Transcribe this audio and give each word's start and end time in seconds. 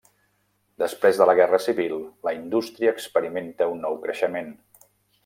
Després 0.83 1.19
de 1.19 1.27
la 1.29 1.35
Guerra 1.39 1.59
Civil, 1.65 1.93
la 2.29 2.33
indústria 2.37 2.95
experimenta 2.97 3.69
un 3.77 3.87
nou 3.89 3.99
creixement. 4.07 4.51